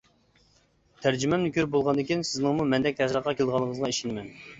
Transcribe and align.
تەرجىمەمنى 1.03 1.51
كۆرۈپ 1.57 1.71
بولغاندىن 1.75 2.07
كېيىن 2.07 2.23
سىزنىڭمۇ 2.29 2.65
مەندەك 2.71 2.97
تەسىراتقا 3.03 3.35
كېلىدىغانلىقىڭىزغا 3.37 3.93
ئىشىنىمەن. 3.93 4.33